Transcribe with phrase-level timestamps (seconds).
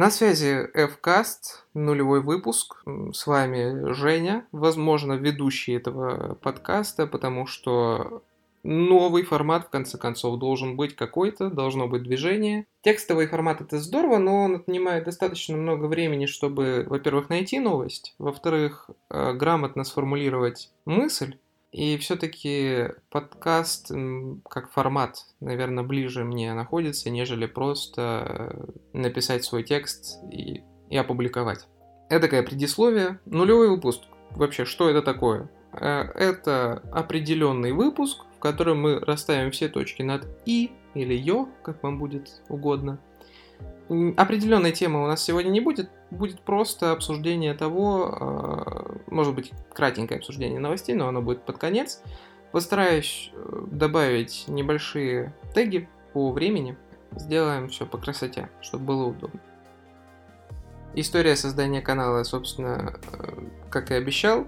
[0.00, 2.82] На связи Fcast, нулевой выпуск.
[3.12, 8.22] С вами Женя, возможно, ведущий этого подкаста, потому что
[8.62, 12.64] новый формат, в конце концов, должен быть какой-то, должно быть движение.
[12.80, 18.88] Текстовый формат это здорово, но он отнимает достаточно много времени, чтобы, во-первых, найти новость, во-вторых,
[19.10, 21.36] э, грамотно сформулировать мысль,
[21.72, 23.92] и все-таки подкаст
[24.48, 28.02] как формат, наверное, ближе мне находится, нежели просто
[28.92, 31.68] э, написать свой текст и, и опубликовать.
[32.08, 33.20] Это такое предисловие.
[33.24, 34.02] Нулевой выпуск.
[34.30, 35.48] Вообще, что это такое?
[35.72, 41.82] Э, это определенный выпуск, в котором мы расставим все точки над «и» или «ё», как
[41.84, 42.98] вам будет угодно–
[44.16, 50.18] Определенной темы у нас сегодня не будет, будет просто обсуждение того, а, может быть, кратенькое
[50.18, 52.02] обсуждение новостей, но оно будет под конец.
[52.52, 56.76] Постараюсь э, добавить небольшие теги по времени.
[57.16, 59.40] Сделаем все по красоте, чтобы было удобно.
[60.94, 64.46] История создания канала, собственно, э, как и обещал,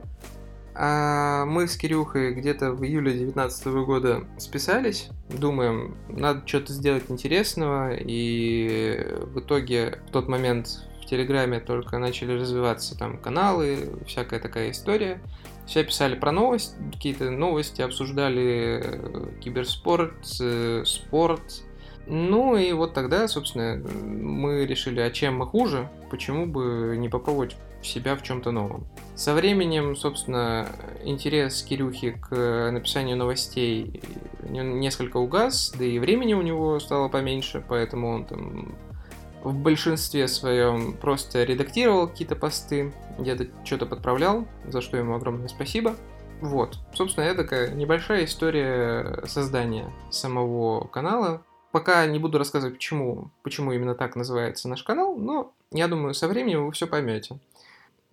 [0.75, 7.93] а мы с Кирюхой где-то в июле 2019 года списались, думаем, надо что-то сделать интересного,
[7.95, 14.71] и в итоге в тот момент в Телеграме только начали развиваться там каналы, всякая такая
[14.71, 15.21] история.
[15.67, 21.63] Все писали про новости, какие-то новости, обсуждали э, киберспорт, э, спорт.
[22.07, 27.57] Ну и вот тогда, собственно, мы решили, а чем мы хуже, почему бы не попробовать
[27.81, 28.87] себя в чем-то новом.
[29.15, 30.69] Со временем, собственно,
[31.05, 34.01] интерес Кирюхи к написанию новостей
[34.49, 38.75] несколько угас, да и времени у него стало поменьше, поэтому он там
[39.43, 45.97] в большинстве своем просто редактировал какие-то посты, где-то что-то подправлял, за что ему огромное спасибо.
[46.41, 51.43] Вот, собственно, это такая небольшая история создания самого канала.
[51.71, 56.29] Пока не буду рассказывать, почему, почему именно так называется наш канал, но я думаю, со
[56.29, 57.39] временем вы все поймете.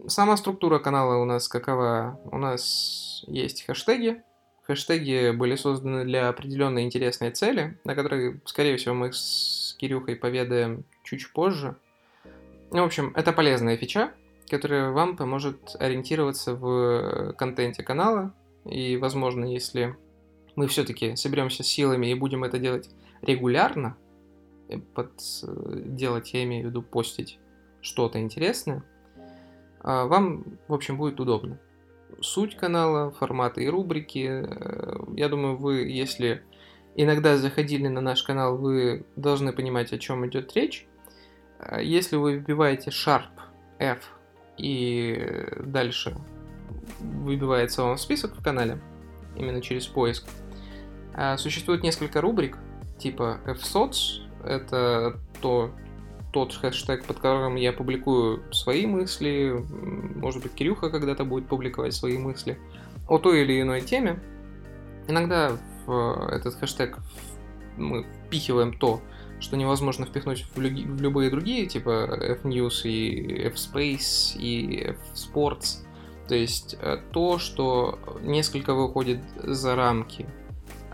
[0.07, 2.19] Сама структура канала у нас какова?
[2.31, 4.21] У нас есть хэштеги.
[4.63, 10.85] Хэштеги были созданы для определенной интересной цели, на которой, скорее всего, мы с Кирюхой поведаем
[11.17, 11.75] чуть позже.
[12.71, 14.11] Ну, в общем, это полезная фича,
[14.49, 18.33] которая вам поможет ориентироваться в контенте канала.
[18.65, 19.95] И, возможно, если
[20.55, 22.89] мы все-таки соберемся силами и будем это делать
[23.21, 23.97] регулярно,
[24.67, 27.39] э, под э, делать, я имею в виду постить
[27.81, 28.83] что-то интересное,
[29.81, 31.57] а, вам, в общем, будет удобно.
[32.21, 34.43] Суть канала, форматы и рубрики.
[34.43, 36.43] Э, я думаю, вы, если
[36.95, 40.88] иногда заходили на наш канал, вы должны понимать, о чем идет речь.
[41.59, 43.29] А, если вы вбиваете Sharp
[43.79, 43.99] F
[44.57, 46.15] и дальше
[46.99, 48.79] выбивается вам список в канале,
[49.35, 50.27] именно через поиск,
[51.13, 52.57] а, существует несколько рубрик,
[52.97, 55.71] типа FSOTS, это то,
[56.31, 59.65] тот хэштег, под которым я публикую свои мысли,
[60.15, 62.57] может быть, Кирюха когда-то будет публиковать свои мысли.
[63.07, 64.19] О той или иной теме.
[65.07, 66.99] Иногда в этот хэштег
[67.77, 69.01] мы впихиваем то,
[69.39, 75.85] что невозможно впихнуть в, лю- в любые другие, типа F-News и F-Space и F-Sports.
[76.27, 80.27] То есть э, то, что несколько выходит за рамки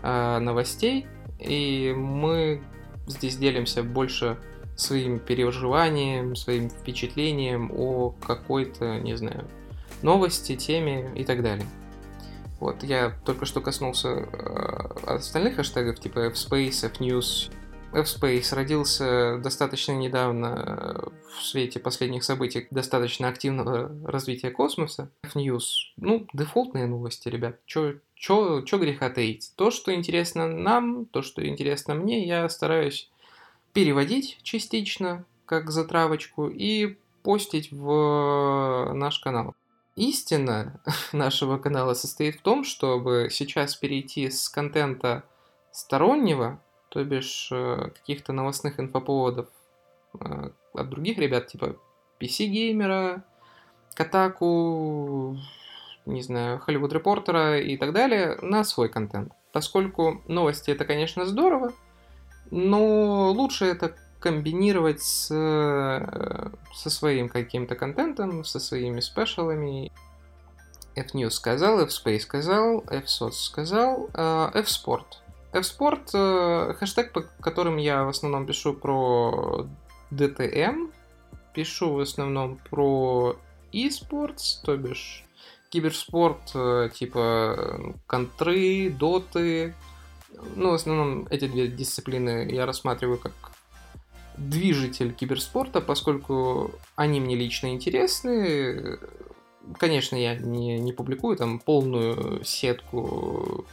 [0.02, 1.06] э, новостей,
[1.38, 2.62] и мы
[3.06, 4.38] здесь делимся больше
[4.76, 9.46] своим переживанием, своим впечатлением о какой-то, не знаю,
[10.02, 11.66] новости, теме и так далее.
[12.60, 14.26] Вот, я только что коснулся э,
[15.06, 17.52] остальных хэштегов, типа F-Space, F-News.
[17.96, 25.10] F-Space родился достаточно недавно в свете последних событий достаточно активного развития космоса.
[25.22, 25.62] F-News,
[25.96, 27.58] ну, дефолтные новости, ребят.
[27.64, 29.52] Чё, чё, чё греха таить?
[29.56, 33.10] То, что интересно нам, то, что интересно мне, я стараюсь
[33.72, 39.54] переводить частично, как затравочку, и постить в наш канал.
[39.96, 40.82] Истина
[41.12, 45.24] нашего канала состоит в том, чтобы сейчас перейти с контента
[45.72, 46.60] стороннего,
[46.96, 49.48] то бишь э, каких-то новостных инфоповодов
[50.18, 51.76] э, от других ребят, типа
[52.18, 53.22] PC-геймера,
[53.92, 55.36] Катаку,
[56.06, 59.30] не знаю, Hollywood Репортера и так далее, на свой контент.
[59.52, 61.74] Поскольку новости это, конечно, здорово,
[62.50, 69.92] но лучше это комбинировать с, э, со своим каким-то контентом, со своими спешалами.
[70.94, 75.25] F-News сказал, F-Space сказал, F-Soc сказал, F-Sport.
[75.56, 79.66] F-Sport э, хэштег, по которым я в основном пишу про
[80.10, 80.92] DTM,
[81.54, 83.36] пишу в основном про
[83.72, 85.24] eSports, то бишь
[85.70, 86.52] киберспорт,
[86.94, 89.74] типа контры, доты,
[90.54, 93.32] ну, в основном эти две дисциплины я рассматриваю как
[94.36, 98.98] движитель киберспорта, поскольку они мне лично интересны.
[99.78, 103.64] Конечно, я не, не публикую там полную сетку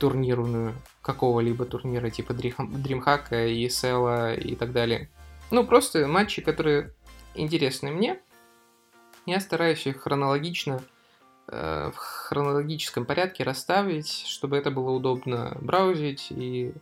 [0.00, 5.10] турнирную какого-либо турнира типа DreamHack, ESL и так далее.
[5.50, 6.94] Ну, просто матчи, которые
[7.34, 8.18] интересны мне.
[9.26, 10.82] Я стараюсь их хронологично,
[11.48, 16.72] э, в хронологическом порядке расставить, чтобы это было удобно браузить и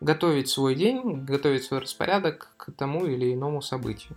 [0.00, 4.16] готовить свой день, готовить свой распорядок к тому или иному событию.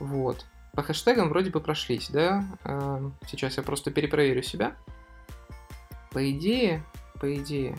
[0.00, 0.46] Вот.
[0.72, 2.44] По хэштегам вроде бы прошлись, да?
[2.64, 4.76] Э, сейчас я просто перепроверю себя.
[6.12, 6.84] По идее,
[7.22, 7.78] по идее,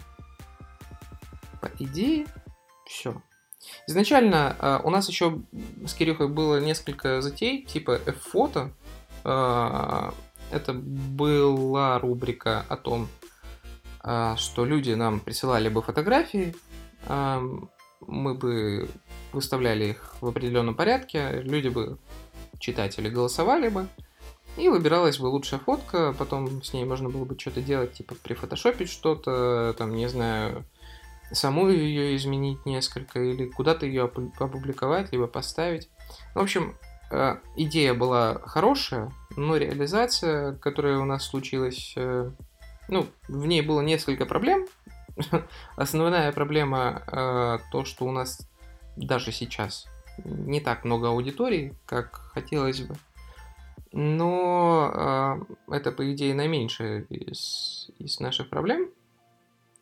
[1.60, 2.25] по идее,
[2.86, 3.22] все.
[3.88, 5.42] Изначально э, у нас еще
[5.86, 8.72] с Кирюхой было несколько затей, типа F-фото.
[9.25, 10.12] Э,
[10.50, 13.10] это была рубрика о том,
[14.06, 16.56] э, что люди нам присылали бы фотографии,
[17.07, 17.42] э,
[18.00, 18.89] мы бы
[19.34, 21.98] выставляли их в определенном порядке, люди бы,
[22.60, 23.89] читатели, голосовали бы,
[24.58, 28.90] и выбиралась бы лучшая фотка, потом с ней можно было бы что-то делать, типа прифотошопить
[28.90, 30.66] что-то, там, не знаю,
[31.32, 35.90] саму ее изменить несколько, или куда-то ее опубликовать, либо поставить.
[36.36, 36.76] В общем,
[37.12, 42.30] э, идея была хорошая, но реализация, которая у нас случилась, э,
[42.90, 44.68] ну, в ней было несколько проблем.
[45.76, 48.48] Основная проблема э, то, что у нас
[48.96, 49.88] даже сейчас
[50.24, 52.96] не так много аудиторий, как хотелось бы.
[53.94, 58.90] Но э, это, по идее, наименьшая из, из наших проблем.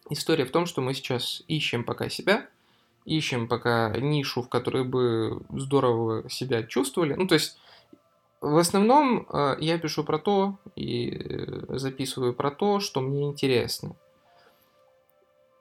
[0.10, 2.46] История в том, что мы сейчас ищем пока себя,
[3.06, 7.14] ищем пока нишу, в которой бы здорово себя чувствовали.
[7.14, 7.58] Ну, то есть,
[8.42, 13.96] в основном э, я пишу про то и э, записываю про то, что мне интересно.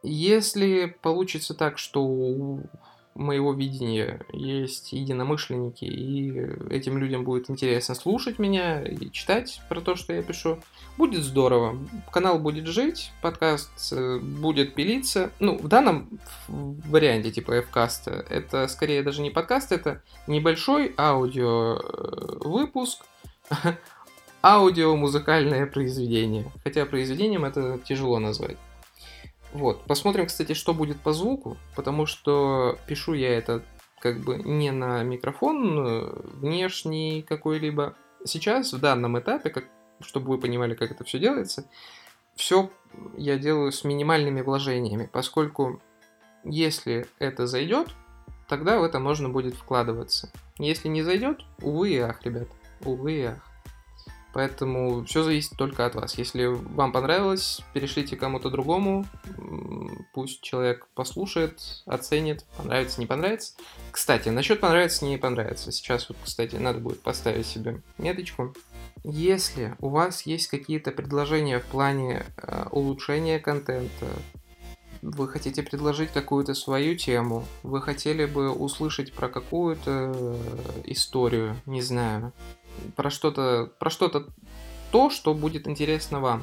[0.03, 2.58] Если получится так, что
[3.20, 6.31] моего видения есть единомышленники, и
[6.70, 10.58] этим людям будет интересно слушать меня и читать про то, что я пишу.
[10.96, 11.78] Будет здорово.
[12.11, 15.31] Канал будет жить, подкаст э, будет пилиться.
[15.38, 16.08] Ну, в данном
[16.49, 23.05] варианте, типа F-каста, это скорее даже не подкаст, это небольшой аудио э, выпуск,
[24.43, 26.50] аудио-музыкальное произведение.
[26.64, 28.56] Хотя произведением это тяжело назвать.
[29.52, 29.82] Вот.
[29.85, 33.62] Посмотрим, кстати, что будет по звуку, потому что пишу я это
[34.00, 37.97] как бы не на микрофон э, внешний какой-либо.
[38.25, 39.64] Сейчас, в данном этапе, как,
[40.00, 41.69] чтобы вы понимали, как это все делается,
[42.35, 42.70] все
[43.17, 45.82] я делаю с минимальными вложениями, поскольку
[46.44, 47.88] если это зайдет,
[48.49, 50.31] тогда в это можно будет вкладываться.
[50.58, 52.49] Если не зайдет, увы и ах, ребят,
[52.85, 53.50] увы и ах.
[54.32, 56.17] Поэтому все зависит только от вас.
[56.17, 59.06] Если вам понравилось, перешлите кому-то другому.
[60.15, 63.55] Пусть человек послушает, оценит, понравится, не понравится.
[63.91, 65.73] Кстати, насчет понравится, не понравится.
[65.73, 68.55] Сейчас вот, кстати, надо будет поставить себе меточку.
[69.03, 74.06] Если у вас есть какие-то предложения в плане э, улучшения контента,
[75.03, 81.81] вы хотите предложить какую-то свою тему, вы хотели бы услышать про какую-то э, историю, не
[81.81, 82.32] знаю,
[82.96, 84.27] про что-то, про что-то
[84.91, 86.43] то, что будет интересно вам.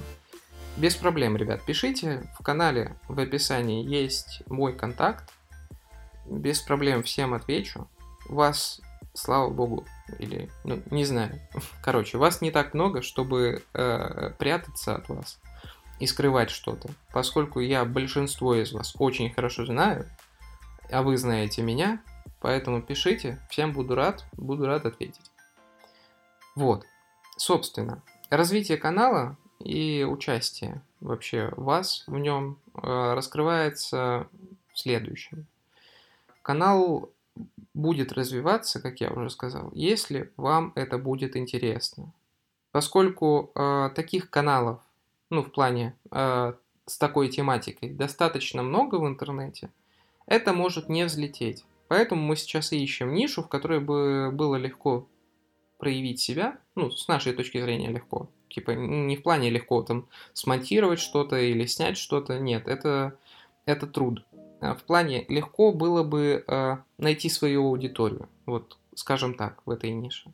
[0.78, 2.30] Без проблем, ребят, пишите.
[2.40, 5.34] В канале в описании есть мой контакт.
[6.26, 7.88] Без проблем всем отвечу.
[8.30, 8.80] Вас,
[9.14, 9.86] слава богу,
[10.20, 11.40] или, ну, не знаю.
[11.84, 15.40] Короче, вас не так много, чтобы э, прятаться от вас
[16.00, 16.90] и скрывать что-то.
[17.12, 20.06] Поскольку я большинство из вас очень хорошо знаю,
[20.92, 22.02] а вы знаете меня,
[22.40, 23.40] поэтому пишите.
[23.50, 25.32] Всем буду рад, буду рад ответить.
[26.58, 26.88] Вот,
[27.38, 34.28] собственно, развитие канала и участие вообще вас в нем э, раскрывается
[34.74, 35.46] в следующем.
[36.42, 37.12] Канал
[37.76, 42.12] будет развиваться, как я уже сказал, если вам это будет интересно.
[42.72, 44.80] Поскольку э, таких каналов,
[45.30, 46.54] ну, в плане э,
[46.88, 49.70] с такой тематикой, достаточно много в интернете,
[50.26, 51.66] это может не взлететь.
[51.88, 55.08] Поэтому мы сейчас ищем нишу, в которой бы было легко
[55.78, 58.30] проявить себя, ну, с нашей точки зрения легко.
[58.50, 63.18] Типа, не в плане легко там смонтировать что-то или снять что-то, нет, это,
[63.66, 64.26] это труд.
[64.60, 69.92] А в плане легко было бы э, найти свою аудиторию, вот, скажем так, в этой
[69.92, 70.32] нише.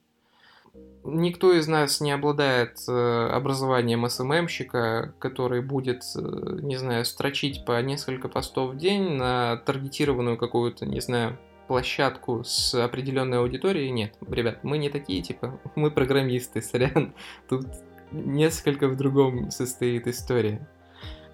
[1.04, 7.82] Никто из нас не обладает э, образованием СММщика, который будет, э, не знаю, строчить по
[7.82, 14.16] несколько постов в день на таргетированную какую-то, не знаю, площадку с определенной аудиторией, нет.
[14.28, 17.14] Ребят, мы не такие, типа, мы программисты, сорян.
[17.50, 17.68] Тут
[18.12, 20.68] несколько в другом состоит история.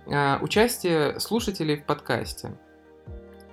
[0.08, 2.58] А, участие слушателей в подкасте.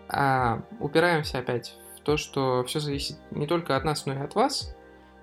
[0.09, 4.35] А, упираемся опять в то, что все зависит не только от нас, но и от
[4.35, 4.75] вас,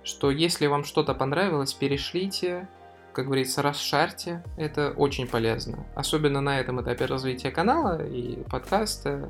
[0.03, 2.67] что если вам что-то понравилось, перешлите,
[3.13, 5.85] как говорится, расшарьте, это очень полезно.
[5.95, 9.29] Особенно на этом этапе развития канала и подкаста.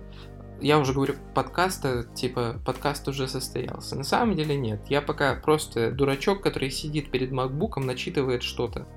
[0.64, 3.98] Я уже говорю подкаста, типа подкаст уже состоялся.
[3.98, 4.80] На самом деле нет.
[4.88, 8.88] Я пока просто дурачок, который сидит перед макбуком, начитывает что-то.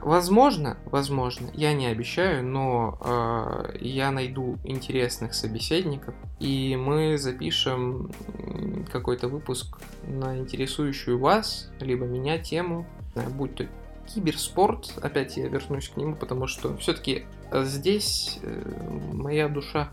[0.00, 8.10] Возможно, возможно, я не обещаю, но э, я найду интересных собеседников, и мы запишем
[8.90, 12.86] какой-то выпуск на интересующую вас, либо меня тему,
[13.36, 13.66] будь то
[14.06, 18.62] киберспорт, опять я вернусь к нему, потому что все-таки э, здесь э,
[19.12, 19.90] моя душа.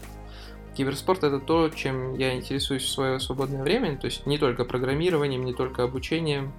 [0.78, 5.44] Киберспорт это то, чем я интересуюсь в свое свободное время, то есть не только программированием,
[5.44, 6.54] не только обучением,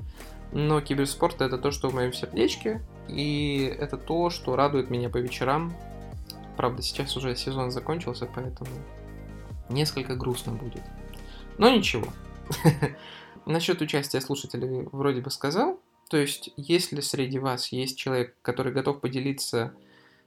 [0.51, 5.19] но киберспорт это то, что в моем сердечке, и это то, что радует меня по
[5.19, 5.73] вечерам.
[6.57, 8.71] Правда, сейчас уже сезон закончился, поэтому
[9.69, 10.83] несколько грустно будет.
[11.57, 12.09] Но ничего.
[13.47, 15.79] Насчет участия слушателей вроде бы сказал.
[16.11, 19.73] То есть, если среди вас есть человек, который готов поделиться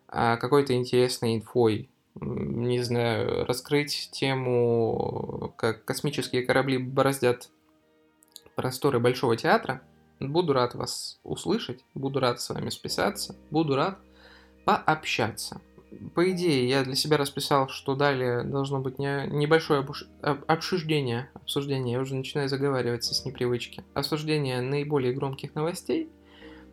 [0.07, 7.49] а, какой-то интересной инфой, не знаю, раскрыть тему, как космические корабли бороздят
[8.55, 9.81] просторы Большого театра,
[10.19, 13.97] буду рад вас услышать, буду рад с вами списаться, буду рад
[14.65, 15.61] пообщаться
[16.15, 20.05] по идее, я для себя расписал, что далее должно быть не, небольшое обуш...
[20.21, 26.09] обсуждение, обсуждение, я уже начинаю заговариваться с непривычки, обсуждение наиболее громких новостей.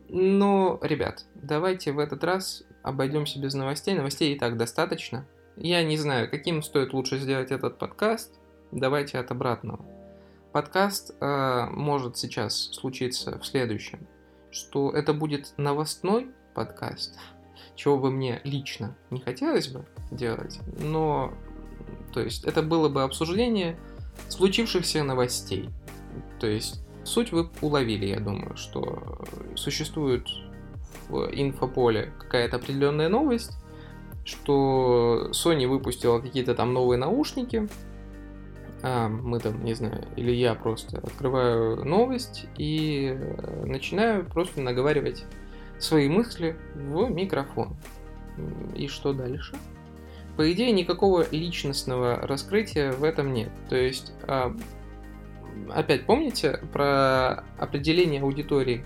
[0.09, 3.95] Но, ребят, давайте в этот раз обойдемся без новостей.
[3.95, 5.27] Новостей и так достаточно.
[5.57, 8.33] Я не знаю, каким стоит лучше сделать этот подкаст.
[8.73, 9.85] Давайте от обратного.
[10.53, 14.07] Подкаст э, может сейчас случиться в следующем,
[14.51, 17.19] что это будет новостной подкаст,
[17.77, 21.35] чего бы мне лично не хотелось бы делать, но,
[22.13, 23.79] то есть, это было бы обсуждение
[24.29, 25.69] случившихся новостей.
[26.41, 29.21] То есть, суть вы уловили, я думаю, что
[29.55, 30.27] существует
[31.09, 33.57] в инфополе какая-то определенная новость,
[34.25, 37.69] что Sony выпустила какие-то там новые наушники,
[38.83, 43.17] а, мы там, не знаю, или я просто открываю новость и
[43.65, 45.25] начинаю просто наговаривать
[45.79, 47.77] свои мысли в микрофон.
[48.77, 49.57] И что дальше?
[50.37, 53.51] По идее, никакого личностного раскрытия в этом нет.
[53.69, 54.55] То есть, а,
[55.71, 58.85] опять помните про определение аудитории?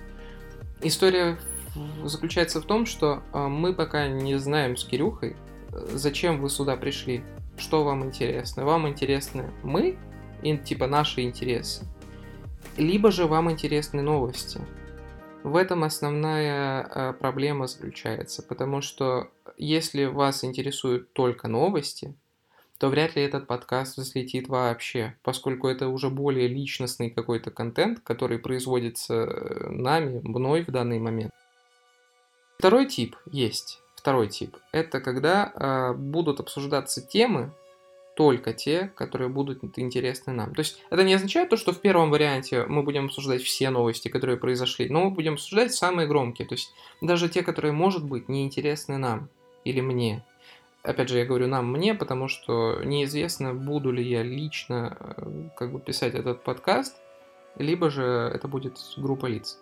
[0.80, 1.36] История
[2.04, 5.36] заключается в том, что а, мы пока не знаем с Кирюхой,
[5.92, 7.24] зачем вы сюда пришли,
[7.56, 8.64] что вам интересно.
[8.64, 9.98] Вам интересны мы,
[10.64, 11.86] типа наши интересы,
[12.76, 14.60] либо же вам интересны новости.
[15.42, 22.14] В этом основная э, проблема заключается, потому что если вас интересуют только новости,
[22.78, 28.38] то вряд ли этот подкаст взлетит вообще, поскольку это уже более личностный какой-то контент, который
[28.38, 31.32] производится э, нами, мной в данный момент.
[32.62, 33.83] Второй тип есть.
[33.97, 34.57] Второй тип.
[34.71, 37.50] Это когда э, будут обсуждаться темы,
[38.14, 40.54] только те, которые будут интересны нам.
[40.54, 44.07] То есть это не означает то, что в первом варианте мы будем обсуждать все новости,
[44.07, 48.28] которые произошли, но мы будем обсуждать самые громкие, то есть даже те, которые, может быть,
[48.28, 49.28] не интересны нам
[49.64, 50.25] или мне.
[50.85, 55.73] Опять же, я говорю нам, мне, потому что неизвестно, буду ли я лично э, как
[55.73, 56.95] бы писать этот подкаст,
[57.59, 59.59] либо же это будет группа лиц.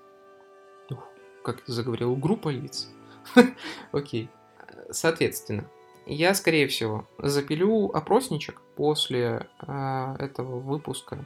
[1.45, 2.91] Как я заговорил, группа лиц.
[3.93, 4.29] Окей.
[4.91, 5.69] Соответственно,
[6.07, 11.25] я, скорее всего, запилю опросничек после э, этого выпуска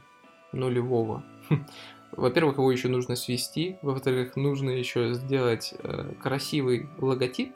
[0.52, 1.24] нулевого.
[2.12, 7.54] Во-первых, его еще нужно свести, во-вторых, нужно еще сделать э, красивый логотип.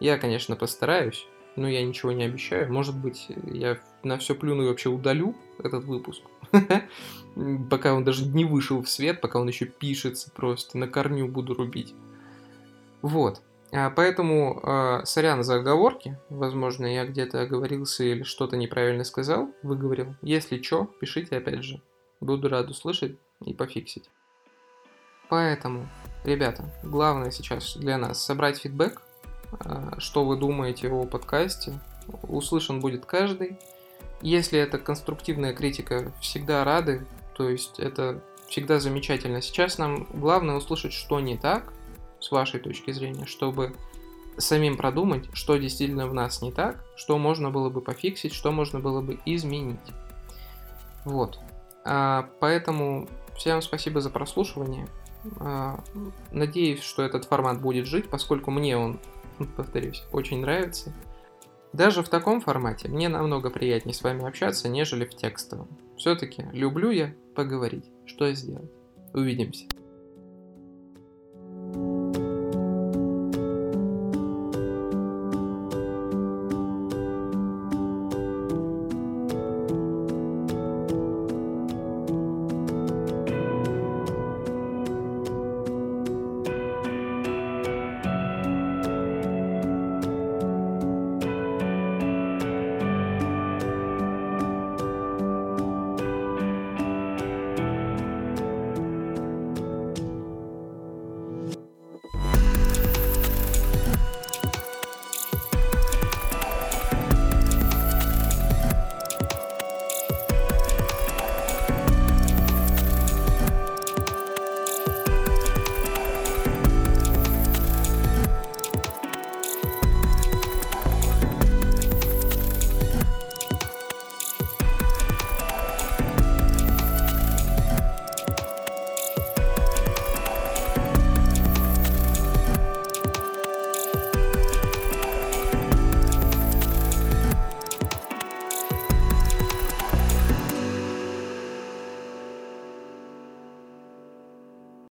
[0.00, 2.72] Я, конечно, постараюсь, но я ничего не обещаю.
[2.72, 6.22] Может быть, я на все плюну и вообще удалю этот выпуск.
[7.70, 11.54] Пока он даже не вышел в свет, пока он еще пишется просто, на корню буду
[11.54, 11.94] рубить.
[13.00, 13.40] Вот.
[13.70, 16.18] А, поэтому э, сорян за оговорки.
[16.30, 20.14] Возможно, я где-то оговорился или что-то неправильно сказал, выговорил.
[20.22, 21.80] Если что, пишите опять же.
[22.20, 24.10] Буду рад услышать и пофиксить.
[25.28, 25.88] Поэтому,
[26.24, 29.02] ребята, главное сейчас для нас собрать фидбэк,
[29.64, 31.78] э, что вы думаете о подкасте.
[32.22, 33.58] Услышан будет каждый.
[34.20, 37.06] Если это конструктивная критика, всегда рады.
[37.36, 39.40] То есть это всегда замечательно.
[39.40, 41.72] Сейчас нам главное услышать, что не так,
[42.20, 43.76] с вашей точки зрения, чтобы
[44.36, 48.80] самим продумать, что действительно в нас не так, что можно было бы пофиксить, что можно
[48.80, 49.78] было бы изменить.
[51.04, 51.38] Вот.
[51.84, 54.88] А, поэтому всем спасибо за прослушивание.
[55.40, 55.82] А,
[56.30, 59.00] надеюсь, что этот формат будет жить, поскольку мне он,
[59.56, 60.92] повторюсь, очень нравится.
[61.72, 65.68] Даже в таком формате мне намного приятнее с вами общаться, нежели в текстовом.
[65.96, 67.84] Все-таки люблю я поговорить.
[68.06, 68.70] Что сделать?
[69.12, 69.66] Увидимся.